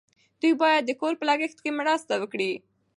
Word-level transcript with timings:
دوی 0.41 0.53
باید 0.61 0.83
د 0.85 0.91
کور 1.01 1.13
په 1.19 1.25
لګښت 1.29 1.57
کې 1.63 1.77
مرسته 1.79 2.13
وکړي. 2.21 2.53